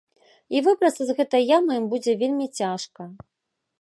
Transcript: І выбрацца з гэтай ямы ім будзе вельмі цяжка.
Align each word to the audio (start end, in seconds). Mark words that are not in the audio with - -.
І 0.59 0.61
выбрацца 0.67 1.03
з 1.09 1.15
гэтай 1.19 1.43
ямы 1.57 1.71
ім 1.81 1.85
будзе 1.91 2.11
вельмі 2.23 2.47
цяжка. 2.61 3.01